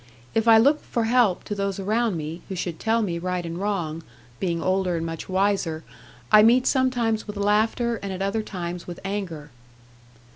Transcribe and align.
If 0.33 0.47
I 0.47 0.57
look 0.57 0.81
for 0.83 1.03
help 1.03 1.43
to 1.43 1.53
those 1.53 1.79
around 1.79 2.17
me, 2.17 2.41
who 2.49 2.55
should 2.55 2.79
tell 2.79 3.03
me 3.03 3.19
right 3.19 3.45
and 3.45 3.59
wrong 3.59 4.01
(being 4.39 4.59
older 4.59 4.95
and 4.95 5.05
much 5.05 5.29
wiser), 5.29 5.83
I 6.31 6.41
meet 6.41 6.65
sometimes 6.65 7.27
with 7.27 7.37
laughter, 7.37 7.97
and 7.97 8.11
at 8.11 8.19
other 8.23 8.41
times 8.41 8.87
with 8.87 8.99
anger. 9.05 9.51